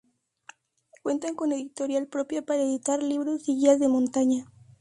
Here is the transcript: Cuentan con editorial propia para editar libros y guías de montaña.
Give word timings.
Cuentan 1.03 1.35
con 1.35 1.51
editorial 1.51 2.07
propia 2.07 2.41
para 2.41 2.63
editar 2.63 3.03
libros 3.03 3.47
y 3.47 3.59
guías 3.59 3.77
de 3.79 3.87
montaña. 3.87 4.51